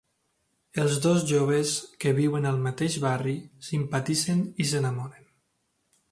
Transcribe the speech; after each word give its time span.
Els 0.83 0.93
dos 1.01 1.25
joves 1.31 1.73
que 2.03 2.13
viuen 2.19 2.47
al 2.51 2.57
mateix 2.63 2.95
barri, 3.03 3.33
simpatitzen 3.67 4.41
i 4.65 4.67
s'enamoren. 4.71 5.29